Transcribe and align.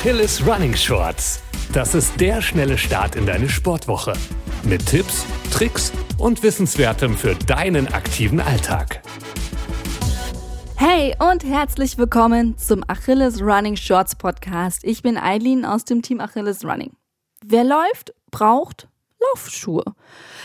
Achilles 0.00 0.42
Running 0.46 0.74
Shorts. 0.74 1.42
Das 1.74 1.94
ist 1.94 2.18
der 2.18 2.40
schnelle 2.40 2.78
Start 2.78 3.16
in 3.16 3.26
deine 3.26 3.50
Sportwoche. 3.50 4.14
Mit 4.62 4.86
Tipps, 4.86 5.26
Tricks 5.52 5.92
und 6.16 6.42
Wissenswertem 6.42 7.14
für 7.14 7.34
deinen 7.34 7.86
aktiven 7.86 8.40
Alltag. 8.40 9.02
Hey 10.76 11.14
und 11.18 11.44
herzlich 11.44 11.98
willkommen 11.98 12.56
zum 12.56 12.82
Achilles 12.88 13.42
Running 13.42 13.76
Shorts 13.76 14.16
Podcast. 14.16 14.84
Ich 14.84 15.02
bin 15.02 15.18
Eileen 15.18 15.66
aus 15.66 15.84
dem 15.84 16.00
Team 16.00 16.20
Achilles 16.20 16.64
Running. 16.64 16.94
Wer 17.44 17.64
läuft, 17.64 18.14
braucht 18.30 18.88
Laufschuhe. 19.20 19.84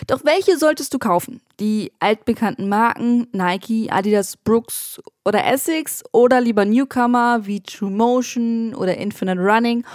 Doch 0.07 0.23
welche 0.23 0.57
solltest 0.57 0.93
du 0.93 0.99
kaufen? 0.99 1.41
Die 1.59 1.91
altbekannten 1.99 2.69
Marken 2.69 3.27
Nike, 3.31 3.89
Adidas, 3.89 4.37
Brooks 4.37 5.01
oder 5.23 5.45
Essex 5.45 6.03
oder 6.11 6.41
lieber 6.41 6.65
Newcomer 6.65 7.45
wie 7.45 7.61
True 7.61 7.91
Motion 7.91 8.75
oder 8.75 8.97
Infinite 8.97 9.41
Running 9.41 9.85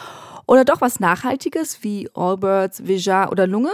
oder 0.46 0.64
doch 0.64 0.80
was 0.80 0.98
Nachhaltiges 0.98 1.82
wie 1.82 2.08
Allbirds, 2.14 2.86
Vijar 2.86 3.30
oder 3.30 3.46
Lunge? 3.46 3.72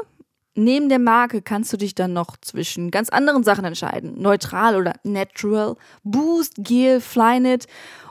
Neben 0.59 0.89
der 0.89 0.99
Marke 0.99 1.43
kannst 1.43 1.73
du 1.73 1.77
dich 1.77 1.95
dann 1.95 2.15
noch 2.15 2.39
zwischen 2.39 2.91
ganz 2.91 3.11
anderen 3.11 3.45
Sachen 3.45 3.67
entscheiden. 3.67 4.21
Neutral 4.21 4.77
oder 4.77 4.95
natural, 5.05 5.77
Boost, 6.03 6.55
Gel, 6.57 7.01
Flyknit. 7.01 7.67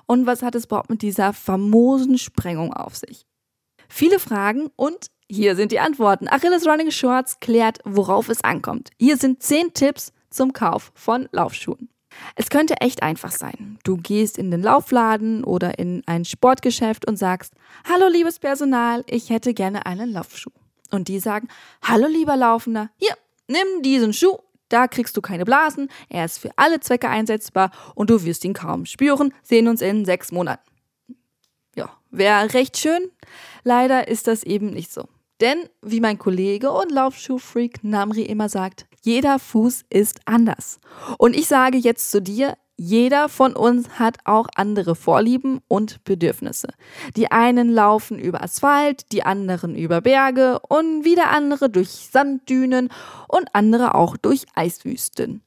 Und 0.06 0.28
was 0.28 0.44
hat 0.44 0.54
es 0.54 0.66
überhaupt 0.66 0.92
mit 0.92 1.02
dieser 1.02 1.34
famosen 1.34 2.20
Sprengung 2.20 2.72
auf 2.72 2.96
sich? 2.96 3.26
Viele 3.90 4.20
Fragen 4.20 4.70
und 4.76 5.08
hier 5.30 5.56
sind 5.56 5.72
die 5.72 5.80
Antworten. 5.80 6.28
Achilles 6.28 6.68
Running 6.68 6.92
Shorts 6.92 7.40
klärt, 7.40 7.80
worauf 7.84 8.30
es 8.30 8.44
ankommt. 8.44 8.92
Hier 9.00 9.18
sind 9.18 9.42
10 9.42 9.74
Tipps 9.74 10.14
zum 10.30 10.54
Kauf 10.54 10.92
von 10.94 11.28
Laufschuhen. 11.32 11.90
Es 12.36 12.50
könnte 12.50 12.76
echt 12.82 13.04
einfach 13.04 13.32
sein. 13.32 13.80
Du 13.84 13.98
gehst 13.98 14.38
in 14.38 14.52
den 14.52 14.62
Laufladen 14.62 15.44
oder 15.44 15.80
in 15.80 16.04
ein 16.06 16.26
Sportgeschäft 16.26 17.08
und 17.08 17.18
sagst, 17.18 17.54
Hallo 17.90 18.08
liebes 18.08 18.40
Personal, 18.40 19.04
ich 19.08 19.30
hätte 19.30 19.54
gerne 19.54 19.86
einen 19.86 20.12
Laufschuh. 20.12 20.52
Und 20.92 21.08
die 21.08 21.20
sagen, 21.20 21.48
Hallo 21.82 22.08
lieber 22.08 22.38
Laufender, 22.38 22.90
hier, 22.98 23.16
nimm 23.48 23.82
diesen 23.82 24.14
Schuh, 24.14 24.38
da 24.70 24.88
kriegst 24.88 25.18
du 25.18 25.22
keine 25.22 25.46
Blasen, 25.46 25.90
er 26.10 26.26
ist 26.26 26.40
für 26.40 26.52
alle 26.56 26.80
Zwecke 26.80 27.10
einsetzbar 27.10 27.72
und 27.96 28.10
du 28.10 28.24
wirst 28.24 28.46
ihn 28.46 28.54
kaum 28.54 28.86
spüren, 28.86 29.34
sehen 29.44 29.68
uns 29.68 29.82
in 29.82 30.06
sechs 30.06 30.32
Monaten. 30.32 30.64
Ja, 31.76 31.92
wäre 32.12 32.54
recht 32.54 32.78
schön. 32.78 33.12
Leider 33.64 34.08
ist 34.08 34.28
das 34.28 34.44
eben 34.44 34.70
nicht 34.70 34.92
so. 34.92 35.08
Denn, 35.42 35.70
wie 35.82 36.00
mein 36.00 36.18
Kollege 36.18 36.72
und 36.72 36.92
Laufschuhfreak 36.92 37.84
Namri 37.84 38.24
immer 38.24 38.48
sagt, 38.50 38.86
jeder 39.02 39.38
Fuß 39.38 39.84
ist 39.90 40.20
anders. 40.26 40.80
Und 41.18 41.36
ich 41.36 41.48
sage 41.48 41.78
jetzt 41.78 42.10
zu 42.10 42.22
dir, 42.22 42.56
jeder 42.78 43.30
von 43.30 43.56
uns 43.56 44.00
hat 44.00 44.18
auch 44.26 44.48
andere 44.56 44.96
Vorlieben 44.96 45.62
und 45.68 46.04
Bedürfnisse. 46.04 46.70
Die 47.16 47.32
einen 47.32 47.70
laufen 47.70 48.20
über 48.20 48.44
Asphalt, 48.44 49.12
die 49.14 49.24
anderen 49.24 49.76
über 49.76 50.02
Berge 50.02 50.60
und 50.68 51.06
wieder 51.06 51.30
andere 51.30 51.70
durch 51.70 51.90
Sanddünen 51.90 52.90
und 53.30 53.48
andere 53.54 53.96
auch 53.96 54.18
durch 54.18 54.46
Eiswüsten. 54.56 55.42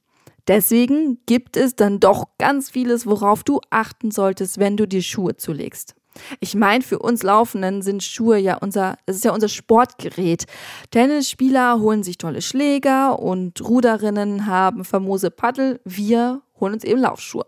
Deswegen 0.46 1.18
gibt 1.26 1.58
es 1.58 1.76
dann 1.76 2.00
doch 2.00 2.28
ganz 2.38 2.70
vieles, 2.70 3.06
worauf 3.06 3.44
du 3.44 3.60
achten 3.68 4.10
solltest, 4.10 4.58
wenn 4.58 4.78
du 4.78 4.88
dir 4.88 5.02
Schuhe 5.02 5.36
zulegst. 5.36 5.97
Ich 6.40 6.54
meine, 6.54 6.82
für 6.82 6.98
uns 6.98 7.22
Laufenden 7.22 7.82
sind 7.82 8.02
Schuhe 8.02 8.38
ja 8.38 8.56
unser, 8.56 8.96
es 9.06 9.16
ist 9.16 9.24
ja 9.24 9.32
unser 9.32 9.48
Sportgerät. 9.48 10.44
Tennisspieler 10.90 11.80
holen 11.80 12.02
sich 12.02 12.18
tolle 12.18 12.42
Schläger 12.42 13.18
und 13.18 13.60
Ruderinnen 13.60 14.46
haben 14.46 14.84
famose 14.84 15.30
Paddel. 15.30 15.80
Wir 15.84 16.42
holen 16.60 16.74
uns 16.74 16.84
eben 16.84 17.00
Laufschuhe. 17.00 17.46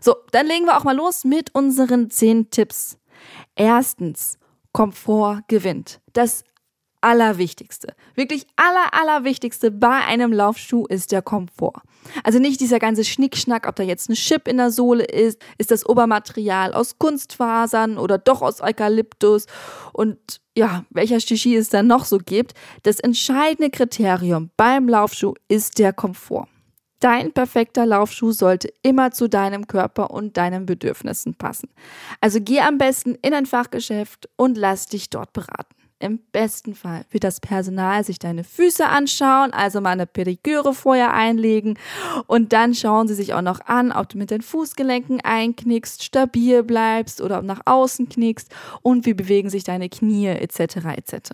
So, 0.00 0.14
dann 0.32 0.46
legen 0.46 0.66
wir 0.66 0.76
auch 0.76 0.84
mal 0.84 0.96
los 0.96 1.24
mit 1.24 1.54
unseren 1.54 2.10
zehn 2.10 2.50
Tipps. 2.50 2.98
Erstens, 3.54 4.38
Komfort 4.72 5.40
gewinnt. 5.48 6.00
Das 6.12 6.44
Allerwichtigste, 7.00 7.94
wirklich 8.14 8.46
aller, 8.56 8.92
Allerwichtigste 8.92 9.70
bei 9.70 10.04
einem 10.04 10.32
Laufschuh 10.32 10.86
ist 10.86 11.12
der 11.12 11.22
Komfort. 11.22 11.82
Also 12.24 12.38
nicht 12.38 12.60
dieser 12.60 12.78
ganze 12.78 13.04
Schnickschnack, 13.04 13.66
ob 13.66 13.76
da 13.76 13.82
jetzt 13.82 14.08
ein 14.08 14.14
Chip 14.14 14.48
in 14.48 14.56
der 14.56 14.70
Sohle 14.70 15.04
ist, 15.04 15.40
ist 15.58 15.70
das 15.70 15.86
Obermaterial 15.86 16.72
aus 16.72 16.98
Kunstfasern 16.98 17.98
oder 17.98 18.18
doch 18.18 18.42
aus 18.42 18.60
Eukalyptus 18.60 19.46
und 19.92 20.40
ja, 20.56 20.84
welcher 20.90 21.20
Stichi 21.20 21.54
es 21.54 21.68
dann 21.68 21.86
noch 21.86 22.04
so 22.04 22.18
gibt. 22.18 22.54
Das 22.82 23.00
entscheidende 23.00 23.70
Kriterium 23.70 24.50
beim 24.56 24.88
Laufschuh 24.88 25.34
ist 25.48 25.78
der 25.78 25.92
Komfort. 25.92 26.48
Dein 27.00 27.32
perfekter 27.32 27.84
Laufschuh 27.84 28.32
sollte 28.32 28.72
immer 28.82 29.10
zu 29.10 29.28
deinem 29.28 29.66
Körper 29.66 30.10
und 30.10 30.38
deinen 30.38 30.64
Bedürfnissen 30.64 31.34
passen. 31.34 31.68
Also 32.22 32.40
geh 32.40 32.60
am 32.60 32.78
besten 32.78 33.16
in 33.16 33.34
ein 33.34 33.44
Fachgeschäft 33.44 34.30
und 34.36 34.56
lass 34.56 34.86
dich 34.86 35.10
dort 35.10 35.34
beraten. 35.34 35.75
Im 35.98 36.18
besten 36.30 36.74
Fall 36.74 37.06
wird 37.10 37.24
das 37.24 37.40
Personal 37.40 38.04
sich 38.04 38.18
deine 38.18 38.44
Füße 38.44 38.86
anschauen, 38.86 39.54
also 39.54 39.80
mal 39.80 39.92
eine 39.92 40.06
Pediküre 40.06 40.74
vorher 40.74 41.14
einlegen 41.14 41.78
und 42.26 42.52
dann 42.52 42.74
schauen 42.74 43.08
sie 43.08 43.14
sich 43.14 43.32
auch 43.32 43.40
noch 43.40 43.60
an, 43.64 43.92
ob 43.92 44.10
du 44.10 44.18
mit 44.18 44.30
den 44.30 44.42
Fußgelenken 44.42 45.22
einknickst, 45.22 46.04
stabil 46.04 46.62
bleibst 46.62 47.22
oder 47.22 47.40
nach 47.40 47.62
außen 47.64 48.10
knickst 48.10 48.54
und 48.82 49.06
wie 49.06 49.14
bewegen 49.14 49.48
sich 49.48 49.64
deine 49.64 49.88
Knie 49.88 50.26
etc. 50.26 50.76
etc. 50.96 51.32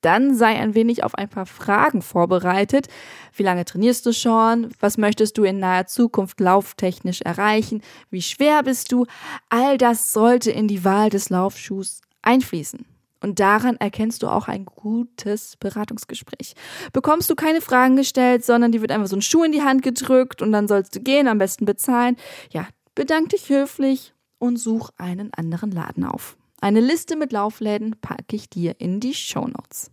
Dann 0.00 0.34
sei 0.34 0.58
ein 0.58 0.74
wenig 0.74 1.04
auf 1.04 1.14
ein 1.14 1.28
paar 1.28 1.46
Fragen 1.46 2.00
vorbereitet. 2.00 2.88
Wie 3.34 3.42
lange 3.42 3.66
trainierst 3.66 4.06
du 4.06 4.14
schon? 4.14 4.70
Was 4.80 4.96
möchtest 4.96 5.36
du 5.36 5.44
in 5.44 5.58
naher 5.58 5.86
Zukunft 5.86 6.40
lauftechnisch 6.40 7.20
erreichen? 7.20 7.82
Wie 8.10 8.22
schwer 8.22 8.62
bist 8.62 8.92
du? 8.92 9.04
All 9.50 9.76
das 9.76 10.14
sollte 10.14 10.50
in 10.50 10.68
die 10.68 10.84
Wahl 10.84 11.10
des 11.10 11.28
Laufschuhs 11.28 12.00
einfließen. 12.22 12.93
Und 13.24 13.40
daran 13.40 13.78
erkennst 13.78 14.22
du 14.22 14.28
auch 14.28 14.48
ein 14.48 14.66
gutes 14.66 15.56
Beratungsgespräch. 15.56 16.52
Bekommst 16.92 17.30
du 17.30 17.34
keine 17.34 17.62
Fragen 17.62 17.96
gestellt, 17.96 18.44
sondern 18.44 18.70
die 18.70 18.82
wird 18.82 18.92
einfach 18.92 19.06
so 19.06 19.16
ein 19.16 19.22
Schuh 19.22 19.44
in 19.44 19.52
die 19.52 19.62
Hand 19.62 19.80
gedrückt 19.80 20.42
und 20.42 20.52
dann 20.52 20.68
sollst 20.68 20.94
du 20.94 21.00
gehen, 21.00 21.26
am 21.26 21.38
besten 21.38 21.64
bezahlen. 21.64 22.16
Ja, 22.50 22.68
bedank 22.94 23.30
dich 23.30 23.48
höflich 23.48 24.12
und 24.38 24.58
such 24.58 24.90
einen 24.98 25.32
anderen 25.32 25.70
Laden 25.70 26.04
auf. 26.04 26.36
Eine 26.60 26.80
Liste 26.80 27.16
mit 27.16 27.32
Laufläden 27.32 27.96
packe 27.98 28.36
ich 28.36 28.50
dir 28.50 28.78
in 28.78 29.00
die 29.00 29.14
Show 29.14 29.46
Notes. 29.46 29.90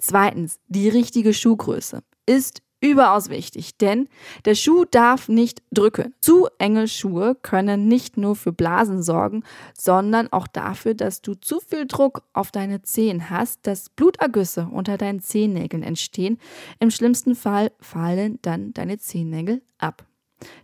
Zweitens, 0.00 0.58
die 0.66 0.88
richtige 0.88 1.32
Schuhgröße 1.32 2.02
ist 2.26 2.60
überaus 2.80 3.30
wichtig, 3.30 3.78
denn 3.78 4.08
der 4.44 4.54
Schuh 4.54 4.84
darf 4.84 5.28
nicht 5.28 5.62
drücken. 5.72 6.14
Zu 6.20 6.48
enge 6.58 6.88
Schuhe 6.88 7.34
können 7.34 7.88
nicht 7.88 8.16
nur 8.16 8.36
für 8.36 8.52
Blasen 8.52 9.02
sorgen, 9.02 9.44
sondern 9.76 10.32
auch 10.32 10.46
dafür, 10.46 10.94
dass 10.94 11.22
du 11.22 11.34
zu 11.34 11.60
viel 11.60 11.86
Druck 11.86 12.22
auf 12.32 12.50
deine 12.50 12.82
Zehen 12.82 13.30
hast, 13.30 13.66
dass 13.66 13.90
Blutergüsse 13.90 14.68
unter 14.70 14.98
deinen 14.98 15.20
Zehennägeln 15.20 15.82
entstehen. 15.82 16.38
Im 16.78 16.90
schlimmsten 16.90 17.34
Fall 17.34 17.72
fallen 17.80 18.38
dann 18.42 18.72
deine 18.72 18.98
Zehennägel 18.98 19.62
ab. 19.78 20.04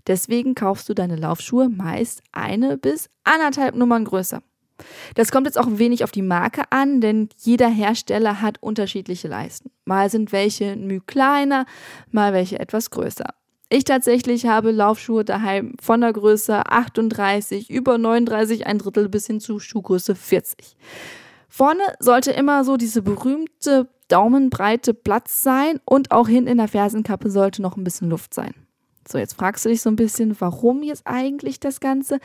Deswegen 0.07 0.55
kaufst 0.55 0.89
du 0.89 0.95
deine 0.95 1.17
Laufschuhe 1.17 1.69
meist 1.69 2.23
eine 2.33 2.77
bis 2.77 3.09
anderthalb 3.25 3.75
Nummern 3.75 4.05
größer. 4.05 4.43
Das 5.15 5.31
kommt 5.31 5.47
jetzt 5.47 5.59
auch 5.59 5.67
wenig 5.71 6.05
auf 6.05 6.11
die 6.11 6.23
Marke 6.23 6.63
an, 6.71 7.01
denn 7.01 7.29
jeder 7.39 7.69
Hersteller 7.69 8.41
hat 8.41 8.63
unterschiedliche 8.63 9.29
Leisten. 9.29 9.71
Mal 9.85 10.11
sind 10.11 10.33
welche 10.33 10.73
ein 10.73 10.87
Mühe 10.87 11.01
kleiner, 11.01 11.67
mal 12.11 12.33
welche 12.33 12.59
etwas 12.59 12.91
größer. 12.91 13.27
Ich 13.69 13.85
tatsächlich 13.85 14.45
habe 14.47 14.71
Laufschuhe 14.71 15.25
daheim 15.25 15.75
von 15.81 16.03
der 16.03 16.13
Größe 16.13 16.67
38 16.67 17.71
über 17.71 17.97
39 17.97 18.67
ein 18.67 18.79
Drittel 18.79 19.09
bis 19.09 19.27
hin 19.27 19.41
zu 19.41 19.59
Schuhgröße 19.59 20.15
40. 20.15 20.77
Vorne 21.49 21.83
sollte 21.99 22.33
immer 22.33 22.65
so 22.65 22.77
diese 22.77 23.01
berühmte 23.01 23.89
daumenbreite 24.09 24.93
Platz 24.93 25.43
sein 25.43 25.81
und 25.87 26.11
auch 26.11 26.29
hinten 26.29 26.51
in 26.51 26.59
der 26.59 26.69
Fersenkappe 26.69 27.31
sollte 27.31 27.63
noch 27.63 27.79
ein 27.79 27.85
bisschen 27.85 28.11
Luft 28.11 28.35
sein. 28.35 28.55
So, 29.09 29.19
jetzt 29.19 29.35
fragst 29.35 29.65
du 29.65 29.69
dich 29.69 29.83
so 29.83 29.91
ein 29.91 29.97
bisschen, 29.97 30.41
warum 30.41 30.83
jetzt 30.83 31.07
eigentlich 31.07 31.61
das 31.61 31.81
Ganze? 31.81 32.19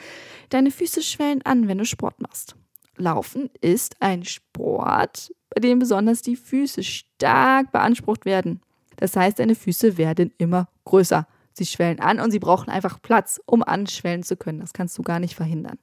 Deine 0.49 0.71
Füße 0.71 1.01
schwellen 1.01 1.41
an, 1.43 1.67
wenn 1.67 1.77
du 1.77 1.85
Sport 1.85 2.21
machst. 2.21 2.55
Laufen 2.97 3.49
ist 3.61 3.95
ein 3.99 4.25
Sport, 4.25 5.33
bei 5.53 5.61
dem 5.61 5.79
besonders 5.79 6.21
die 6.21 6.35
Füße 6.35 6.83
stark 6.83 7.71
beansprucht 7.71 8.25
werden. 8.25 8.61
Das 8.97 9.15
heißt, 9.15 9.39
deine 9.39 9.55
Füße 9.55 9.97
werden 9.97 10.33
immer 10.37 10.67
größer. 10.85 11.27
Sie 11.53 11.65
schwellen 11.65 11.99
an 11.99 12.19
und 12.19 12.31
sie 12.31 12.39
brauchen 12.39 12.69
einfach 12.69 13.01
Platz, 13.01 13.39
um 13.45 13.63
anschwellen 13.63 14.23
zu 14.23 14.35
können. 14.35 14.59
Das 14.59 14.73
kannst 14.73 14.97
du 14.97 15.03
gar 15.03 15.19
nicht 15.19 15.35
verhindern. 15.35 15.79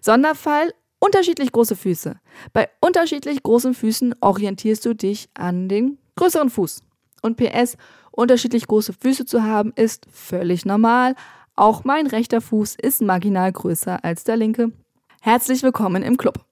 Sonderfall, 0.00 0.72
unterschiedlich 1.00 1.52
große 1.52 1.76
Füße. 1.76 2.18
Bei 2.52 2.68
unterschiedlich 2.80 3.42
großen 3.42 3.74
Füßen 3.74 4.14
orientierst 4.20 4.84
du 4.86 4.94
dich 4.94 5.28
an 5.34 5.68
den 5.68 5.98
größeren 6.16 6.50
Fuß. 6.50 6.82
Und 7.22 7.36
PS, 7.36 7.76
unterschiedlich 8.18 8.66
große 8.66 8.92
Füße 8.92 9.26
zu 9.26 9.44
haben, 9.44 9.72
ist 9.76 10.06
völlig 10.12 10.66
normal. 10.66 11.14
Auch 11.54 11.84
mein 11.84 12.08
rechter 12.08 12.40
Fuß 12.40 12.74
ist 12.74 13.00
marginal 13.00 13.52
größer 13.52 14.04
als 14.04 14.24
der 14.24 14.36
linke. 14.36 14.72
Herzlich 15.20 15.62
willkommen 15.62 16.02
im 16.02 16.16
Club. 16.16 16.44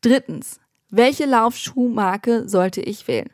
Drittens, 0.00 0.58
welche 0.90 1.26
Laufschuhmarke 1.26 2.48
sollte 2.48 2.80
ich 2.80 3.06
wählen? 3.06 3.30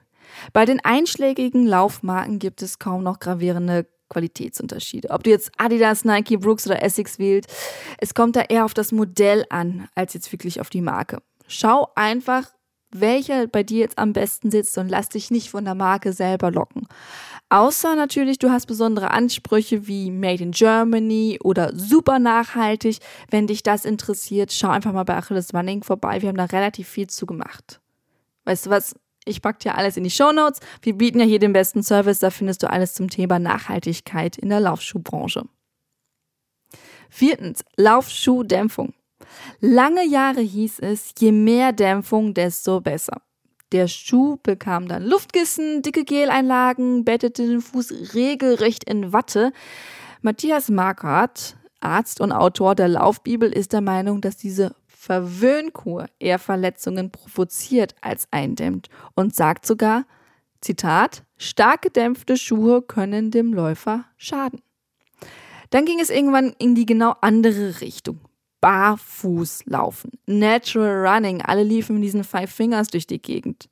Bei 0.52 0.66
den 0.66 0.84
einschlägigen 0.84 1.66
Laufmarken 1.66 2.38
gibt 2.38 2.60
es 2.60 2.78
kaum 2.78 3.02
noch 3.02 3.20
gravierende 3.20 3.86
Qualitätsunterschiede. 4.10 5.10
Ob 5.10 5.24
du 5.24 5.30
jetzt 5.30 5.50
Adidas, 5.56 6.04
Nike, 6.04 6.36
Brooks 6.36 6.66
oder 6.66 6.82
Essex 6.82 7.18
wählst, 7.18 7.50
es 7.98 8.12
kommt 8.12 8.36
da 8.36 8.42
eher 8.42 8.66
auf 8.66 8.74
das 8.74 8.92
Modell 8.92 9.46
an, 9.48 9.88
als 9.94 10.12
jetzt 10.12 10.30
wirklich 10.30 10.60
auf 10.60 10.68
die 10.68 10.82
Marke. 10.82 11.22
Schau 11.46 11.88
einfach, 11.94 12.50
welcher 13.00 13.46
bei 13.46 13.62
dir 13.62 13.80
jetzt 13.80 13.98
am 13.98 14.12
besten 14.12 14.50
sitzt 14.50 14.78
und 14.78 14.88
lass 14.88 15.08
dich 15.08 15.30
nicht 15.30 15.50
von 15.50 15.64
der 15.64 15.74
Marke 15.74 16.12
selber 16.12 16.50
locken. 16.50 16.86
Außer 17.50 17.94
natürlich, 17.94 18.38
du 18.38 18.50
hast 18.50 18.66
besondere 18.66 19.10
Ansprüche 19.10 19.86
wie 19.86 20.10
Made 20.10 20.42
in 20.42 20.52
Germany 20.52 21.38
oder 21.42 21.72
super 21.74 22.18
nachhaltig. 22.18 22.98
Wenn 23.30 23.46
dich 23.46 23.62
das 23.62 23.84
interessiert, 23.84 24.52
schau 24.52 24.68
einfach 24.68 24.92
mal 24.92 25.04
bei 25.04 25.16
Achilles 25.16 25.52
Running 25.52 25.82
vorbei. 25.82 26.22
Wir 26.22 26.30
haben 26.30 26.36
da 26.36 26.46
relativ 26.46 26.88
viel 26.88 27.06
zu 27.08 27.26
gemacht. 27.26 27.80
Weißt 28.44 28.66
du 28.66 28.70
was? 28.70 28.94
Ich 29.26 29.40
packe 29.40 29.58
dir 29.58 29.76
alles 29.76 29.96
in 29.96 30.04
die 30.04 30.10
Show 30.10 30.32
Notes. 30.32 30.60
Wir 30.82 30.94
bieten 30.94 31.18
ja 31.18 31.24
hier 31.24 31.38
den 31.38 31.52
besten 31.52 31.82
Service. 31.82 32.18
Da 32.18 32.30
findest 32.30 32.62
du 32.62 32.70
alles 32.70 32.94
zum 32.94 33.08
Thema 33.08 33.38
Nachhaltigkeit 33.38 34.36
in 34.36 34.48
der 34.48 34.60
Laufschuhbranche. 34.60 35.44
Viertens, 37.08 37.64
Laufschuhdämpfung. 37.76 38.92
Lange 39.60 40.06
Jahre 40.06 40.40
hieß 40.40 40.80
es, 40.80 41.14
je 41.18 41.32
mehr 41.32 41.72
Dämpfung, 41.72 42.34
desto 42.34 42.80
besser. 42.80 43.22
Der 43.72 43.88
Schuh 43.88 44.36
bekam 44.42 44.86
dann 44.86 45.02
Luftkissen, 45.02 45.82
dicke 45.82 46.04
Geleinlagen, 46.04 47.04
bettete 47.04 47.46
den 47.46 47.60
Fuß 47.60 48.14
regelrecht 48.14 48.84
in 48.84 49.12
Watte. 49.12 49.52
Matthias 50.22 50.68
Marquardt, 50.70 51.56
Arzt 51.80 52.20
und 52.20 52.32
Autor 52.32 52.74
der 52.74 52.88
Laufbibel, 52.88 53.52
ist 53.52 53.72
der 53.72 53.80
Meinung, 53.80 54.20
dass 54.20 54.36
diese 54.36 54.74
Verwöhnkur 54.86 56.06
eher 56.18 56.38
Verletzungen 56.38 57.10
provoziert 57.10 57.94
als 58.00 58.28
eindämmt 58.30 58.88
und 59.14 59.34
sagt 59.34 59.66
sogar, 59.66 60.06
Zitat, 60.60 61.24
stark 61.36 61.82
gedämpfte 61.82 62.36
Schuhe 62.36 62.80
können 62.80 63.30
dem 63.30 63.52
Läufer 63.52 64.04
schaden. 64.16 64.62
Dann 65.70 65.84
ging 65.84 66.00
es 66.00 66.10
irgendwann 66.10 66.54
in 66.58 66.74
die 66.74 66.86
genau 66.86 67.14
andere 67.20 67.80
Richtung 67.80 68.20
barfuß 68.64 69.66
laufen. 69.66 70.12
Natural 70.24 71.06
Running. 71.06 71.42
Alle 71.42 71.62
liefen 71.62 71.96
mit 71.96 72.04
diesen 72.04 72.24
Five 72.24 72.50
Fingers 72.50 72.88
durch 72.88 73.06
die 73.06 73.20
Gegend. 73.20 73.68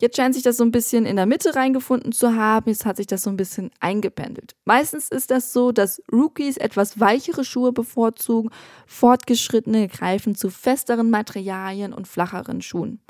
Jetzt 0.00 0.18
scheint 0.18 0.34
sich 0.34 0.42
das 0.42 0.58
so 0.58 0.64
ein 0.64 0.70
bisschen 0.70 1.06
in 1.06 1.16
der 1.16 1.24
Mitte 1.24 1.56
reingefunden 1.56 2.12
zu 2.12 2.36
haben. 2.36 2.68
Jetzt 2.68 2.84
hat 2.84 2.98
sich 2.98 3.06
das 3.06 3.22
so 3.22 3.30
ein 3.30 3.38
bisschen 3.38 3.70
eingependelt. 3.80 4.54
Meistens 4.66 5.08
ist 5.08 5.30
das 5.30 5.54
so, 5.54 5.72
dass 5.72 6.02
Rookies 6.12 6.58
etwas 6.58 7.00
weichere 7.00 7.42
Schuhe 7.42 7.72
bevorzugen. 7.72 8.50
Fortgeschrittene 8.86 9.88
greifen 9.88 10.34
zu 10.34 10.50
festeren 10.50 11.08
Materialien 11.08 11.94
und 11.94 12.06
flacheren 12.06 12.60
Schuhen. 12.60 13.00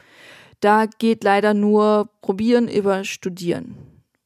Da 0.60 0.86
geht 0.86 1.24
leider 1.24 1.52
nur 1.52 2.10
probieren 2.22 2.68
über 2.68 3.02
studieren. 3.02 3.74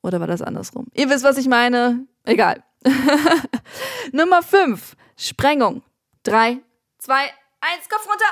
Oder 0.03 0.21
war 0.21 0.27
das 0.27 0.43
andersrum? 0.43 0.89
Ihr 0.93 1.09
wisst, 1.09 1.25
was 1.25 1.39
ich 1.39 1.49
meine. 1.49 2.07
Egal. 2.25 2.63
Nummer 4.13 4.43
5. 4.43 4.95
Sprengung. 5.17 5.81
3, 6.25 6.61
zwei, 7.09 7.23
eins, 7.63 7.89
Kopf 7.89 8.07
runter. 8.07 8.27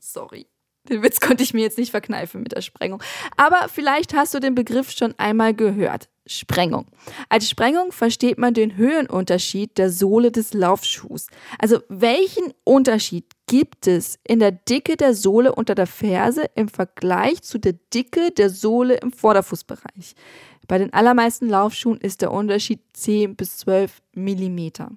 Sorry. 0.00 0.46
Den 0.88 1.02
Witz 1.02 1.20
konnte 1.20 1.42
ich 1.42 1.52
mir 1.52 1.60
jetzt 1.60 1.76
nicht 1.76 1.90
verkneifen 1.90 2.42
mit 2.42 2.52
der 2.52 2.62
Sprengung. 2.62 3.02
Aber 3.36 3.68
vielleicht 3.68 4.14
hast 4.14 4.32
du 4.32 4.40
den 4.40 4.54
Begriff 4.54 4.90
schon 4.90 5.14
einmal 5.18 5.52
gehört. 5.52 6.08
Sprengung. 6.26 6.86
Als 7.28 7.50
Sprengung 7.50 7.92
versteht 7.92 8.38
man 8.38 8.54
den 8.54 8.76
Höhenunterschied 8.76 9.76
der 9.76 9.90
Sohle 9.90 10.32
des 10.32 10.54
Laufschuhs. 10.54 11.26
Also 11.58 11.80
welchen 11.88 12.54
Unterschied 12.64 13.26
gibt 13.46 13.86
es 13.86 14.18
in 14.26 14.38
der 14.38 14.52
Dicke 14.52 14.96
der 14.96 15.14
Sohle 15.14 15.54
unter 15.54 15.74
der 15.74 15.86
Ferse 15.86 16.46
im 16.54 16.68
Vergleich 16.68 17.42
zu 17.42 17.58
der 17.58 17.74
Dicke 17.92 18.30
der 18.30 18.48
Sohle 18.48 18.94
im 18.94 19.12
Vorderfußbereich? 19.12 20.14
Bei 20.68 20.78
den 20.78 20.92
allermeisten 20.94 21.50
Laufschuhen 21.50 22.00
ist 22.00 22.22
der 22.22 22.32
Unterschied 22.32 22.80
10 22.94 23.36
bis 23.36 23.58
12 23.58 24.00
Millimeter. 24.14 24.90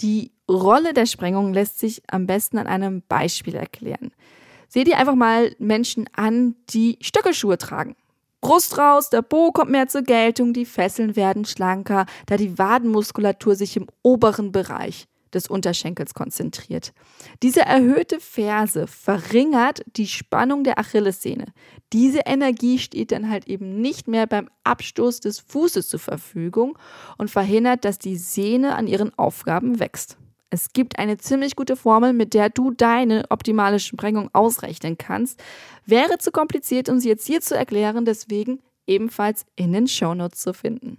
Die 0.00 0.35
Rolle 0.48 0.94
der 0.94 1.06
Sprengung 1.06 1.52
lässt 1.52 1.78
sich 1.78 2.02
am 2.10 2.26
besten 2.26 2.58
an 2.58 2.66
einem 2.66 3.02
Beispiel 3.08 3.54
erklären. 3.54 4.12
Seht 4.68 4.86
dir 4.86 4.98
einfach 4.98 5.14
mal 5.14 5.54
Menschen 5.58 6.08
an, 6.14 6.54
die 6.70 6.98
Stöckelschuhe 7.00 7.58
tragen. 7.58 7.96
Brust 8.40 8.78
raus, 8.78 9.10
der 9.10 9.22
Po 9.22 9.50
kommt 9.50 9.70
mehr 9.70 9.88
zur 9.88 10.02
Geltung, 10.02 10.52
die 10.52 10.66
Fesseln 10.66 11.16
werden 11.16 11.44
schlanker, 11.44 12.06
da 12.26 12.36
die 12.36 12.58
Wadenmuskulatur 12.58 13.56
sich 13.56 13.76
im 13.76 13.86
oberen 14.02 14.52
Bereich 14.52 15.08
des 15.34 15.48
Unterschenkels 15.48 16.14
konzentriert. 16.14 16.92
Diese 17.42 17.60
erhöhte 17.60 18.20
Ferse 18.20 18.86
verringert 18.86 19.82
die 19.96 20.06
Spannung 20.06 20.64
der 20.64 20.78
Achillessehne. 20.78 21.46
Diese 21.92 22.20
Energie 22.20 22.78
steht 22.78 23.12
dann 23.12 23.30
halt 23.30 23.48
eben 23.48 23.80
nicht 23.80 24.06
mehr 24.06 24.26
beim 24.26 24.48
Abstoß 24.64 25.20
des 25.20 25.40
Fußes 25.40 25.88
zur 25.88 26.00
Verfügung 26.00 26.78
und 27.18 27.30
verhindert, 27.30 27.84
dass 27.84 27.98
die 27.98 28.16
Sehne 28.16 28.76
an 28.76 28.86
ihren 28.86 29.16
Aufgaben 29.18 29.80
wächst. 29.80 30.18
Es 30.50 30.72
gibt 30.72 30.98
eine 30.98 31.18
ziemlich 31.18 31.56
gute 31.56 31.76
Formel, 31.76 32.12
mit 32.12 32.32
der 32.32 32.50
du 32.50 32.70
deine 32.70 33.24
optimale 33.30 33.80
Sprengung 33.80 34.30
ausrechnen 34.32 34.96
kannst. 34.96 35.42
Wäre 35.84 36.18
zu 36.18 36.30
kompliziert, 36.30 36.88
um 36.88 37.00
sie 37.00 37.08
jetzt 37.08 37.26
hier 37.26 37.40
zu 37.40 37.56
erklären, 37.56 38.04
deswegen 38.04 38.62
ebenfalls 38.86 39.44
in 39.56 39.72
den 39.72 39.88
Shownotes 39.88 40.40
zu 40.40 40.54
finden. 40.54 40.98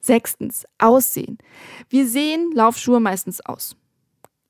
Sechstens, 0.00 0.64
Aussehen. 0.78 1.38
Wir 1.88 2.06
sehen 2.06 2.52
Laufschuhe 2.54 3.00
meistens 3.00 3.40
aus. 3.40 3.76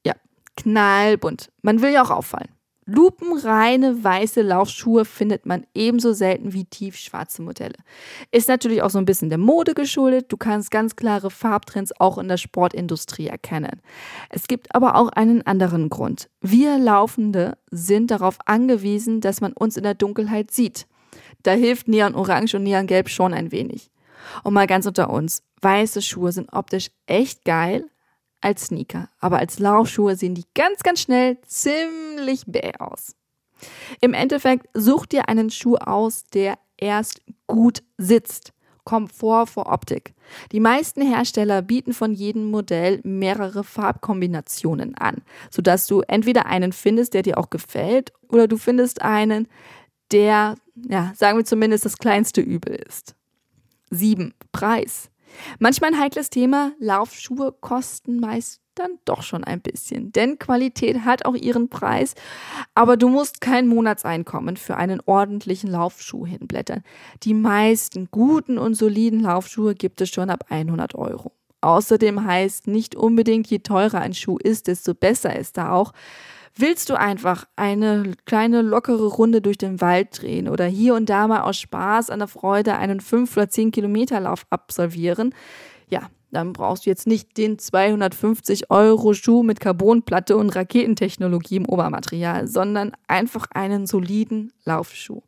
Ja, 0.04 0.14
knallbunt. 0.56 1.50
Man 1.62 1.82
will 1.82 1.90
ja 1.92 2.02
auch 2.02 2.10
auffallen. 2.10 2.50
Lupenreine 2.92 4.02
weiße 4.02 4.42
Laufschuhe 4.42 5.04
findet 5.04 5.46
man 5.46 5.64
ebenso 5.74 6.12
selten 6.12 6.52
wie 6.52 6.64
tiefschwarze 6.64 7.40
Modelle. 7.40 7.76
Ist 8.32 8.48
natürlich 8.48 8.82
auch 8.82 8.90
so 8.90 8.98
ein 8.98 9.04
bisschen 9.04 9.28
der 9.28 9.38
Mode 9.38 9.74
geschuldet. 9.74 10.32
Du 10.32 10.36
kannst 10.36 10.72
ganz 10.72 10.96
klare 10.96 11.30
Farbtrends 11.30 11.92
auch 12.00 12.18
in 12.18 12.26
der 12.26 12.36
Sportindustrie 12.36 13.28
erkennen. 13.28 13.80
Es 14.28 14.48
gibt 14.48 14.74
aber 14.74 14.96
auch 14.96 15.08
einen 15.10 15.46
anderen 15.46 15.88
Grund. 15.88 16.30
Wir 16.40 16.78
Laufende 16.78 17.56
sind 17.70 18.10
darauf 18.10 18.38
angewiesen, 18.46 19.20
dass 19.20 19.40
man 19.40 19.52
uns 19.52 19.76
in 19.76 19.84
der 19.84 19.94
Dunkelheit 19.94 20.50
sieht. 20.50 20.88
Da 21.44 21.52
hilft 21.52 21.86
Neon 21.86 22.16
Orange 22.16 22.56
und 22.56 22.64
Neon 22.64 22.88
Gelb 22.88 23.08
schon 23.08 23.32
ein 23.32 23.52
wenig. 23.52 23.90
Und 24.42 24.54
mal 24.54 24.66
ganz 24.66 24.86
unter 24.86 25.10
uns, 25.10 25.42
weiße 25.62 26.02
Schuhe 26.02 26.32
sind 26.32 26.52
optisch 26.52 26.90
echt 27.06 27.44
geil, 27.44 27.89
als 28.40 28.66
Sneaker, 28.66 29.08
aber 29.20 29.38
als 29.38 29.58
Laufschuhe 29.58 30.16
sehen 30.16 30.34
die 30.34 30.46
ganz, 30.54 30.82
ganz 30.82 31.00
schnell 31.00 31.38
ziemlich 31.42 32.44
bäh 32.46 32.72
aus. 32.78 33.14
Im 34.00 34.14
Endeffekt 34.14 34.66
such 34.74 35.06
dir 35.06 35.28
einen 35.28 35.50
Schuh 35.50 35.76
aus, 35.76 36.24
der 36.32 36.58
erst 36.76 37.20
gut 37.46 37.82
sitzt. 37.98 38.52
Komfort 38.84 39.46
vor 39.46 39.66
Optik. 39.70 40.14
Die 40.52 40.60
meisten 40.60 41.02
Hersteller 41.02 41.62
bieten 41.62 41.92
von 41.92 42.12
jedem 42.12 42.50
Modell 42.50 43.00
mehrere 43.04 43.62
Farbkombinationen 43.62 44.94
an, 44.96 45.18
sodass 45.50 45.86
du 45.86 46.00
entweder 46.00 46.46
einen 46.46 46.72
findest, 46.72 47.14
der 47.14 47.22
dir 47.22 47.38
auch 47.38 47.50
gefällt, 47.50 48.12
oder 48.28 48.48
du 48.48 48.56
findest 48.56 49.02
einen, 49.02 49.48
der, 50.12 50.56
ja, 50.88 51.12
sagen 51.14 51.38
wir 51.38 51.44
zumindest 51.44 51.84
das 51.84 51.98
kleinste 51.98 52.40
Übel 52.40 52.74
ist. 52.74 53.14
7. 53.90 54.34
Preis. 54.50 55.09
Manchmal 55.58 55.92
ein 55.92 56.00
heikles 56.00 56.30
Thema, 56.30 56.72
Laufschuhe 56.78 57.52
kosten 57.60 58.20
meist 58.20 58.60
dann 58.74 58.98
doch 59.04 59.22
schon 59.22 59.44
ein 59.44 59.60
bisschen, 59.60 60.12
denn 60.12 60.38
Qualität 60.38 61.04
hat 61.04 61.24
auch 61.26 61.34
ihren 61.34 61.68
Preis, 61.68 62.14
aber 62.74 62.96
du 62.96 63.08
musst 63.08 63.40
kein 63.40 63.66
Monatseinkommen 63.66 64.56
für 64.56 64.76
einen 64.76 65.00
ordentlichen 65.04 65.70
Laufschuh 65.70 66.26
hinblättern. 66.26 66.82
Die 67.22 67.34
meisten 67.34 68.08
guten 68.10 68.58
und 68.58 68.74
soliden 68.74 69.20
Laufschuhe 69.20 69.74
gibt 69.74 70.00
es 70.00 70.08
schon 70.08 70.30
ab 70.30 70.46
100 70.48 70.94
Euro. 70.94 71.32
Außerdem 71.60 72.24
heißt 72.24 72.68
nicht 72.68 72.94
unbedingt, 72.94 73.48
je 73.48 73.58
teurer 73.58 74.00
ein 74.00 74.14
Schuh 74.14 74.38
ist, 74.38 74.66
desto 74.66 74.94
besser 74.94 75.36
ist 75.36 75.58
er 75.58 75.72
auch. 75.72 75.92
Willst 76.56 76.90
du 76.90 76.98
einfach 76.98 77.44
eine 77.56 78.14
kleine 78.26 78.62
lockere 78.62 79.06
Runde 79.06 79.40
durch 79.40 79.56
den 79.56 79.80
Wald 79.80 80.20
drehen 80.20 80.48
oder 80.48 80.66
hier 80.66 80.94
und 80.94 81.08
da 81.08 81.26
mal 81.26 81.42
aus 81.42 81.58
Spaß 81.58 82.10
an 82.10 82.18
der 82.18 82.28
Freude 82.28 82.76
einen 82.76 83.00
5 83.00 83.36
oder 83.36 83.48
10 83.48 83.70
Kilometer 83.70 84.20
Lauf 84.20 84.46
absolvieren? 84.50 85.34
Ja, 85.88 86.10
dann 86.32 86.52
brauchst 86.52 86.86
du 86.86 86.90
jetzt 86.90 87.06
nicht 87.06 87.36
den 87.36 87.58
250 87.58 88.70
Euro 88.70 89.14
Schuh 89.14 89.42
mit 89.42 89.60
Carbonplatte 89.60 90.36
und 90.36 90.54
Raketentechnologie 90.54 91.56
im 91.56 91.68
Obermaterial, 91.68 92.46
sondern 92.46 92.92
einfach 93.08 93.46
einen 93.52 93.86
soliden 93.86 94.52
Laufschuh. 94.64 95.22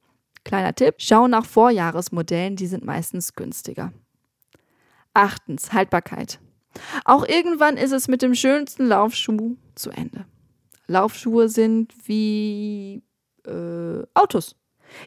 Kleiner 0.44 0.74
Tipp, 0.74 0.96
schau 0.98 1.28
nach 1.28 1.46
Vorjahresmodellen, 1.46 2.56
die 2.56 2.66
sind 2.66 2.84
meistens 2.84 3.34
günstiger. 3.34 3.92
Achtens, 5.14 5.72
Haltbarkeit. 5.72 6.40
Auch 7.04 7.26
irgendwann 7.26 7.76
ist 7.76 7.92
es 7.92 8.08
mit 8.08 8.22
dem 8.22 8.34
schönsten 8.34 8.86
Laufschuh 8.86 9.56
zu 9.74 9.90
Ende. 9.90 10.24
Laufschuhe 10.92 11.48
sind 11.48 11.92
wie 12.06 13.02
äh, 13.46 14.02
Autos. 14.14 14.56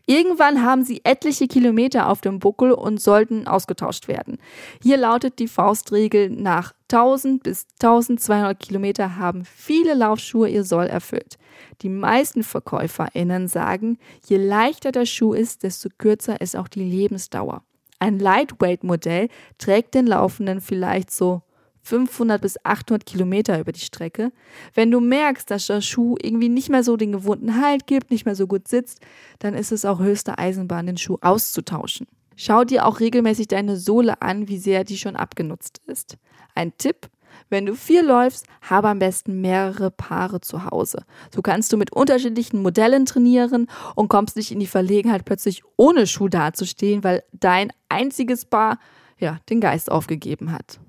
Irgendwann 0.06 0.63
haben 0.63 0.84
sie 0.84 1.01
etliche 1.04 1.48
Kilometer 1.48 2.10
auf 2.10 2.22
dem 2.22 2.39
Buckel 2.39 2.72
und 2.72 3.00
sollten 3.00 3.48
ausgetauscht 3.48 4.08
werden. 4.08 4.39
Hier 4.82 4.98
lautet 4.98 5.39
die 5.39 5.48
Faustregel, 5.48 6.30
nach 6.30 6.74
1000 6.92 7.44
bis 7.44 7.68
1200 7.82 8.60
Kilometer 8.60 9.18
haben 9.18 9.46
viele 9.46 9.94
Laufschuhe 9.94 10.50
ihr 10.50 10.63
Soll 10.63 10.88
erfüllt. 10.88 11.38
Die 11.82 11.89
meisten 11.89 12.44
VerkäuferInnen 12.44 13.48
sagen, 13.48 13.98
je 14.27 14.38
leichter 14.38 14.92
der 14.92 15.06
Schuh 15.06 15.34
ist, 15.34 15.63
desto 15.63 15.89
kürzer 15.98 16.42
ist 16.42 16.56
auch 16.56 16.68
die 16.68 16.84
Lebensdauer. 16.84 17.63
Ein 18.00 18.20
Lightweight-Modell 18.20 19.30
trägt 19.58 19.94
den 19.94 20.08
Laufenden 20.08 20.62
vielleicht 20.62 21.12
so 21.12 21.44
500 21.86 22.42
bis 22.42 22.58
800 22.63 23.06
Kilometer 23.06 23.60
über 23.60 23.72
die 23.72 23.80
Strecke. 23.80 24.32
Wenn 24.74 24.89
du 24.89 25.00
merkst, 25.00 25.50
dass 25.51 25.68
der 25.68 25.82
Schuh 25.82 26.15
irgendwie 26.20 26.50
nicht 26.50 26.70
mehr 26.70 26.84
so 26.84 26.98
den 26.98 27.12
gewohnten 27.12 27.62
Halt 27.62 27.86
gibt, 27.86 28.10
nicht 28.10 28.25
mehr 28.25 28.36
so 28.36 28.48
gut 28.48 28.68
sitzt, 28.68 29.01
dann 29.38 29.54
ist 29.54 29.72
es 29.72 29.86
auch 29.86 30.00
höchste 30.00 30.39
Eisenbahn, 30.39 30.88
den 30.88 30.98
Schuh 30.98 31.20
auszutauschen. 31.22 32.08
Schau 32.36 32.63
dir 32.63 32.88
auch 32.88 33.00
regelmäßig 33.00 33.48
deine 33.48 33.77
Sohle 33.77 34.22
an, 34.24 34.48
wie 34.48 34.58
sehr 34.58 34.84
die 34.84 34.98
schon 34.98 35.15
abgenutzt 35.15 35.80
ist. 35.86 36.18
Ein 36.56 36.75
Tipp, 36.77 37.08
wenn 37.50 37.68
du 37.68 37.75
viel 37.75 38.04
läufst, 38.04 38.48
habe 38.62 38.89
am 38.89 38.98
besten 38.98 39.39
mehrere 39.42 39.92
Paare 39.92 40.42
zu 40.42 40.65
Hause. 40.65 41.04
So 41.34 41.44
kannst 41.44 41.72
du 41.72 41.77
mit 41.77 41.94
unterschiedlichen 41.94 42.63
Modellen 42.63 43.06
trainieren 43.06 43.68
und 43.94 44.10
kommst 44.10 44.38
nicht 44.38 44.51
in 44.51 44.60
die 44.60 44.68
Verlegenheit, 44.68 45.24
plötzlich 45.24 45.62
ohne 45.77 46.08
Schuh 46.08 46.30
dazustehen, 46.30 47.04
weil 47.04 47.24
dein 47.32 47.72
einziges 47.89 48.46
Paar 48.46 48.80
ja, 49.20 49.38
den 49.50 49.62
Geist 49.62 49.92
aufgegeben 49.92 50.51
hat. 50.51 50.80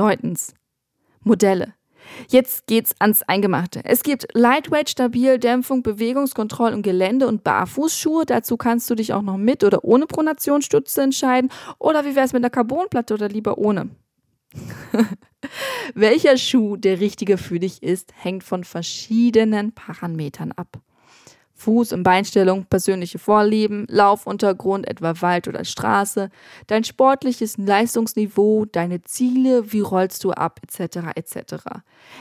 Neuntens. 0.00 0.54
Modelle. 1.24 1.74
Jetzt 2.28 2.66
geht's 2.66 2.94
ans 3.00 3.22
Eingemachte. 3.22 3.82
Es 3.84 4.02
gibt 4.02 4.28
Lightweight, 4.32 4.88
Stabil, 4.88 5.38
Dämpfung, 5.38 5.82
Bewegungskontroll 5.82 6.72
und 6.72 6.80
Gelände- 6.80 7.28
und 7.28 7.44
Barfußschuhe. 7.44 8.24
Dazu 8.24 8.56
kannst 8.56 8.88
du 8.88 8.94
dich 8.94 9.12
auch 9.12 9.20
noch 9.20 9.36
mit 9.36 9.62
oder 9.62 9.84
ohne 9.84 10.06
Pronationsstütze 10.06 11.02
entscheiden. 11.02 11.50
Oder 11.78 12.06
wie 12.06 12.16
wär's 12.16 12.32
mit 12.32 12.42
einer 12.42 12.48
Carbonplatte 12.48 13.12
oder 13.12 13.28
lieber 13.28 13.58
ohne? 13.58 13.90
Welcher 15.94 16.38
Schuh 16.38 16.78
der 16.78 16.98
richtige 16.98 17.36
für 17.36 17.60
dich 17.60 17.82
ist, 17.82 18.14
hängt 18.16 18.42
von 18.42 18.64
verschiedenen 18.64 19.72
Parametern 19.72 20.52
ab. 20.52 20.80
Fuß- 21.62 21.92
und 21.92 22.02
Beinstellung, 22.02 22.64
persönliche 22.64 23.18
Vorlieben, 23.18 23.86
Laufuntergrund, 23.88 24.88
etwa 24.88 25.20
Wald 25.20 25.48
oder 25.48 25.64
Straße, 25.64 26.30
dein 26.66 26.84
sportliches 26.84 27.58
Leistungsniveau, 27.58 28.64
deine 28.64 29.02
Ziele, 29.02 29.72
wie 29.72 29.80
rollst 29.80 30.24
du 30.24 30.32
ab, 30.32 30.60
etc. 30.62 30.98
etc. 31.14 31.54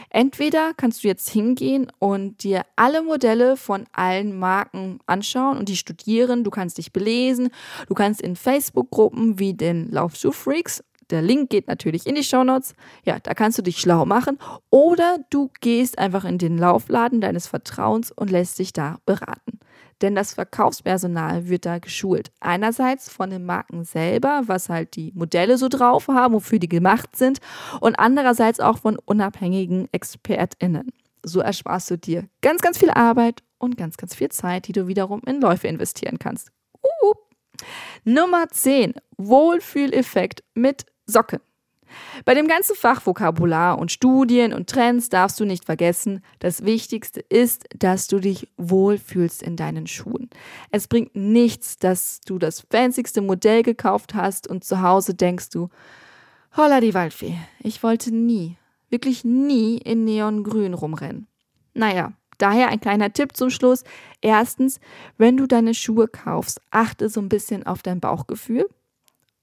Entweder 0.10 0.74
kannst 0.76 1.04
du 1.04 1.08
jetzt 1.08 1.30
hingehen 1.30 1.88
und 2.00 2.44
dir 2.44 2.64
alle 2.76 3.02
Modelle 3.02 3.58
von 3.58 3.86
allen 3.94 4.38
Marken 4.38 5.00
anschauen 5.06 5.58
und 5.58 5.70
die 5.70 5.78
studieren, 5.78 6.44
du 6.44 6.50
kannst 6.50 6.78
dich 6.78 6.92
belesen, 6.92 7.50
du 7.88 7.94
kannst 7.94 8.22
in 8.22 8.36
Facebook-Gruppen 8.36 9.40
wie 9.40 9.54
den 9.54 9.90
Laufschuh-Freaks 9.92 10.84
der 11.10 11.22
Link 11.22 11.50
geht 11.50 11.68
natürlich 11.68 12.06
in 12.06 12.16
die 12.16 12.24
Shownotes. 12.24 12.74
Ja, 13.04 13.20
da 13.20 13.34
kannst 13.34 13.58
du 13.58 13.62
dich 13.62 13.80
schlau 13.80 14.06
machen. 14.06 14.38
Oder 14.70 15.18
du 15.30 15.50
gehst 15.62 15.98
einfach 15.98 16.26
in 16.26 16.38
den 16.38 16.58
Laufladen 16.58 17.22
deines 17.22 17.48
Vertrauens 17.48 18.12
und 18.12 18.30
lässt 18.30 18.60
dich 18.60 18.74
da 18.74 19.00
beraten. 19.06 19.60
Denn 20.02 20.16
das 20.16 20.34
Verkaufspersonal 20.34 21.50
wird 21.50 21.66
da 21.66 21.80
geschult. 21.80 22.32
Einerseits 22.40 23.10
von 23.10 23.30
den 23.30 23.46
Marken 23.46 23.84
selber, 23.84 24.44
was 24.46 24.70
halt 24.70 24.96
die 24.96 25.12
Modelle 25.14 25.58
so 25.58 25.68
drauf 25.68 26.08
haben, 26.08 26.36
wofür 26.36 26.60
die 26.60 26.70
gemacht 26.70 27.16
sind. 27.16 27.40
Und 27.82 28.00
andererseits 28.00 28.60
auch 28.60 28.78
von 28.78 28.98
unabhängigen 28.98 29.90
ExpertInnen. 29.92 30.92
So 31.24 31.42
ersparst 31.42 31.92
du 31.92 31.98
dir 31.98 32.30
ganz, 32.42 32.62
ganz 32.62 32.78
viel 32.78 32.92
Arbeit 32.92 33.44
und 33.58 33.76
ganz, 33.76 33.98
ganz 33.98 34.16
viel 34.16 34.30
Zeit, 34.30 34.68
die 34.68 34.72
du 34.72 34.88
wiederum 34.88 35.22
in 35.26 35.42
Läufe 35.42 35.68
investieren 35.68 36.18
kannst. 36.18 36.50
Uh. 36.82 37.14
Nummer 38.06 38.48
10. 38.50 38.94
Wohlfühleffekt 39.18 40.44
mit 40.54 40.86
Socken. 41.10 41.40
Bei 42.26 42.34
dem 42.34 42.48
ganzen 42.48 42.76
Fachvokabular 42.76 43.80
und 43.80 43.92
Studien 43.92 44.54
und 44.54 44.70
Trends 44.70 45.10
darfst 45.10 45.40
du 45.40 45.46
nicht 45.46 45.66
vergessen, 45.66 46.24
das 46.40 46.64
Wichtigste 46.64 47.20
ist, 47.20 47.66
dass 47.78 48.08
du 48.08 48.20
dich 48.20 48.48
wohlfühlst 48.58 49.42
in 49.42 49.56
deinen 49.56 49.88
Schuhen. 49.88 50.30
Es 50.72 50.88
bringt 50.88 51.16
nichts, 51.16 51.78
dass 51.78 52.22
du 52.22 52.38
das 52.38 52.62
fancyste 52.70 53.22
Modell 53.22 53.64
gekauft 53.64 54.14
hast 54.14 54.48
und 54.48 54.64
zu 54.64 54.82
Hause 54.82 55.16
denkst 55.16 55.50
du, 55.50 55.70
holla 56.56 56.80
die 56.82 56.94
Waldfee, 56.94 57.38
ich 57.60 57.82
wollte 57.84 58.14
nie, 58.14 58.58
wirklich 58.90 59.24
nie 59.24 59.78
in 59.78 60.06
Neongrün 60.06 60.74
rumrennen. 60.74 61.28
Naja, 61.74 62.14
daher 62.38 62.70
ein 62.70 62.82
kleiner 62.82 63.14
Tipp 63.14 63.36
zum 63.38 63.50
Schluss. 63.50 63.84
Erstens, 64.22 64.80
wenn 65.18 65.38
du 65.38 65.46
deine 65.46 65.74
Schuhe 65.74 66.08
kaufst, 66.08 66.60
achte 66.72 67.10
so 67.10 67.22
ein 67.22 67.30
bisschen 67.30 67.66
auf 67.66 67.84
dein 67.84 68.00
Bauchgefühl. 68.00 68.68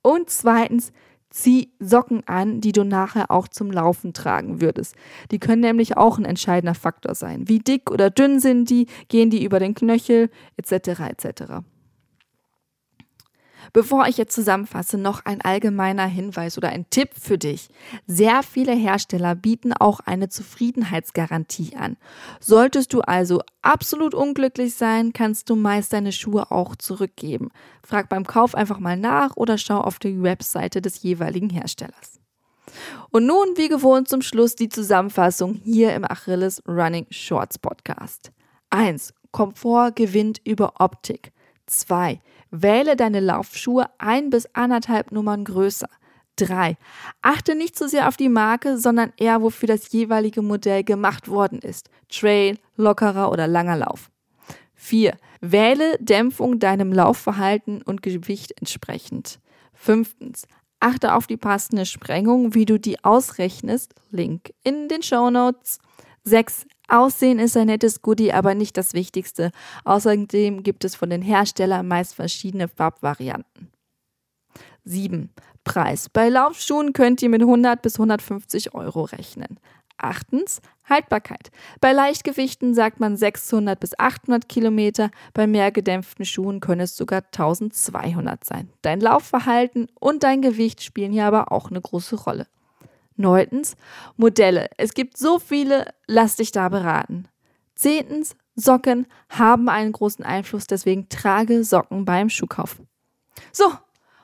Und 0.03 0.31
zweitens, 0.31 0.93
Zieh 1.31 1.73
Socken 1.81 2.23
an, 2.27 2.61
die 2.61 2.73
du 2.73 2.85
nachher 2.85 3.31
auch 3.31 3.49
zum 3.49 3.71
Laufen 3.71 4.13
tragen 4.13 4.61
würdest. 4.61 4.95
Die 5.31 5.39
können 5.39 5.63
nämlich 5.63 5.97
auch 5.97 6.19
ein 6.19 6.25
entscheidender 6.25 6.75
Faktor 6.75 7.15
sein. 7.15 7.49
Wie 7.49 7.59
dick 7.59 7.91
oder 7.91 8.11
dünn 8.11 8.41
sind 8.41 8.71
die, 8.71 8.87
gehen 9.09 9.31
die 9.31 9.45
über 9.45 9.59
den 9.59 9.75
Knöchel, 9.75 10.31
etc. 10.57 11.01
etc. 11.01 11.43
Bevor 13.73 14.07
ich 14.07 14.17
jetzt 14.17 14.35
zusammenfasse, 14.35 14.99
noch 14.99 15.25
ein 15.25 15.41
allgemeiner 15.41 16.07
Hinweis 16.07 16.57
oder 16.59 16.69
ein 16.69 16.89
Tipp 16.91 17.11
für 17.21 17.39
dich. 17.39 17.69
Sehr 18.07 18.43
viele 18.43 18.73
Hersteller 18.73 19.35
bieten 19.35 19.73
auch 19.73 20.01
eine 20.01 20.29
Zufriedenheitsgarantie 20.29 21.77
an. 21.77 21.97
Solltest 22.41 22.93
du 22.93 23.01
also 23.01 23.43
absolut 23.63 24.15
unglücklich 24.15 24.75
sein, 24.75 25.13
kannst 25.13 25.51
du 25.51 25.57
meist 25.57 25.93
deine 25.93 26.13
Schuhe 26.13 26.51
auch 26.51 26.77
zurückgeben. 26.77 27.51
Frag 27.83 28.09
beim 28.09 28.27
Kauf 28.27 28.55
einfach 28.55 28.79
mal 28.79 28.97
nach 28.97 29.37
oder 29.37 29.59
schau 29.59 29.81
auf 29.81 29.99
die 29.99 30.23
Webseite 30.23 30.81
des 30.83 31.03
jeweiligen 31.03 31.51
Herstellers. 31.51 32.21
Und 33.11 33.27
nun, 33.27 33.57
wie 33.57 33.69
gewohnt, 33.69 34.09
zum 34.09 34.23
Schluss 34.23 34.57
die 34.57 34.69
Zusammenfassung 34.69 35.55
hier 35.55 35.95
im 35.95 36.05
Achilles 36.05 36.63
Running 36.67 37.07
Shorts 37.11 37.59
Podcast. 37.59 38.33
1. 38.71 39.15
Komfort 39.31 39.93
gewinnt 39.95 40.41
über 40.45 40.81
Optik. 40.81 41.33
2. 41.67 42.21
Wähle 42.51 42.97
deine 42.97 43.21
Laufschuhe 43.21 43.87
ein 43.99 44.31
bis 44.31 44.47
anderthalb 44.55 45.13
Nummern 45.13 45.45
größer. 45.45 45.89
3. 46.37 46.77
Achte 47.23 47.55
nicht 47.55 47.77
so 47.77 47.87
sehr 47.87 48.09
auf 48.09 48.17
die 48.17 48.29
Marke, 48.29 48.79
sondern 48.79 49.13
eher, 49.17 49.43
wofür 49.43 49.67
das 49.67 49.91
jeweilige 49.93 50.43
Modell 50.43 50.85
gemacht 50.85 51.29
worden 51.29 51.59
ist. 51.61 51.89
Trail, 52.09 52.59
lockerer 52.77 53.31
oder 53.31 53.47
langer 53.47 53.77
Lauf. 53.77 54.11
4. 54.75 55.17
Wähle 55.41 55.97
Dämpfung 55.99 56.59
deinem 56.59 56.93
Laufverhalten 56.93 57.83
und 57.83 58.03
Gewicht 58.03 58.53
entsprechend. 58.59 59.41
5. 59.75 60.15
Achte 60.79 61.15
auf 61.15 61.27
die 61.27 61.39
passende 61.39 61.87
Sprengung, 61.87 62.55
wie 62.55 62.67
du 62.67 62.79
die 62.79 63.03
ausrechnest. 63.03 63.95
Link 64.11 64.53
in 64.63 64.89
den 64.89 65.03
Show 65.03 65.31
Notes. 65.31 65.79
6. 66.25 66.67
Aussehen 66.89 67.39
ist 67.39 67.57
ein 67.57 67.67
nettes 67.67 68.03
Goodie, 68.03 68.33
aber 68.33 68.55
nicht 68.55 68.77
das 68.77 68.95
Wichtigste. 68.95 69.51
Außerdem 69.85 70.63
gibt 70.63 70.85
es 70.85 70.95
von 70.95 71.11
den 71.11 71.23
Herstellern 71.23 71.89
meist 71.89 72.15
verschiedene 72.15 72.69
Farbvarianten. 72.69 73.73
7. 74.85 75.31
Preis. 75.65 76.09
Bei 76.09 76.29
Laufschuhen 76.29 76.93
könnt 76.93 77.23
ihr 77.23 77.29
mit 77.29 77.43
100 77.43 77.83
bis 77.83 77.97
150 77.97 78.75
Euro 78.75 79.03
rechnen. 79.03 79.59
Achtens, 79.99 80.61
Haltbarkeit. 80.89 81.51
Bei 81.81 81.93
Leichtgewichten 81.93 82.75
sagt 82.75 83.01
man 83.01 83.17
600 83.17 83.81
bis 83.81 83.99
800 83.99 84.49
Kilometer, 84.49 85.11
bei 85.35 85.47
mehr 85.47 85.73
gedämpften 85.73 86.25
Schuhen 86.25 86.61
können 86.61 86.83
es 86.83 86.97
sogar 86.97 87.23
1200 87.25 88.45
sein. 88.45 88.71
Dein 88.83 89.01
Laufverhalten 89.01 89.89
und 89.99 90.23
dein 90.23 90.43
Gewicht 90.43 90.83
spielen 90.83 91.13
hier 91.13 91.25
aber 91.25 91.51
auch 91.51 91.71
eine 91.71 91.81
große 91.81 92.17
Rolle. 92.17 92.47
Neuntens, 93.17 93.77
Modelle. 94.17 94.69
Es 94.77 94.95
gibt 94.95 95.17
so 95.17 95.39
viele, 95.39 95.87
lass 96.07 96.37
dich 96.37 96.53
da 96.53 96.69
beraten. 96.69 97.29
Zehntens, 97.75 98.37
Socken 98.55 99.07
haben 99.29 99.69
einen 99.69 99.93
großen 99.93 100.25
Einfluss, 100.25 100.67
deswegen 100.67 101.09
trage 101.09 101.63
Socken 101.63 102.05
beim 102.05 102.31
Schuhkauf. 102.31 102.77
So, 103.53 103.73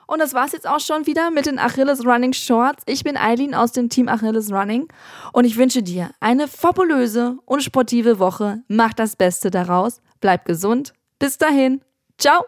und 0.07 0.19
das 0.19 0.33
war's 0.33 0.51
jetzt 0.51 0.67
auch 0.67 0.79
schon 0.79 1.05
wieder 1.07 1.31
mit 1.31 1.45
den 1.45 1.59
Achilles 1.59 2.05
Running 2.05 2.33
Shorts. 2.33 2.83
Ich 2.85 3.03
bin 3.03 3.17
Eileen 3.17 3.55
aus 3.55 3.71
dem 3.71 3.89
Team 3.89 4.09
Achilles 4.09 4.51
Running 4.51 4.87
und 5.31 5.45
ich 5.45 5.57
wünsche 5.57 5.83
dir 5.83 6.11
eine 6.19 6.47
fabulöse 6.47 7.37
und 7.45 7.63
sportive 7.63 8.19
Woche. 8.19 8.63
Mach 8.67 8.93
das 8.93 9.15
Beste 9.15 9.49
daraus. 9.49 10.01
Bleib 10.19 10.45
gesund. 10.45 10.93
Bis 11.19 11.37
dahin. 11.37 11.81
Ciao. 12.17 12.43